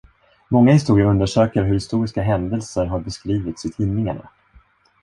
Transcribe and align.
Många 0.47 0.71
historier 0.73 1.05
undersöker 1.05 1.63
hur 1.63 1.73
historiska 1.73 2.21
händelser 2.21 2.85
har 2.85 2.99
beskrivits 2.99 3.65
i 3.65 3.69
tidningarna. 3.71 4.29